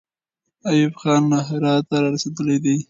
ایوب 0.69 0.93
خان 1.01 1.21
له 1.31 1.39
هراته 1.47 1.95
را 2.01 2.07
رسېدلی 2.13 2.57
دی. 2.63 2.75